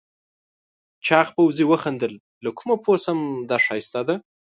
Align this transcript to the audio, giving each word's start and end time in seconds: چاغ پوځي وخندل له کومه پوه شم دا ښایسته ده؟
چاغ 1.05 1.27
پوځي 1.35 1.65
وخندل 1.67 2.13
له 2.43 2.49
کومه 2.57 2.75
پوه 2.83 2.97
شم 3.03 3.19
دا 3.49 3.57
ښایسته 3.65 4.01
ده؟ 4.07 4.15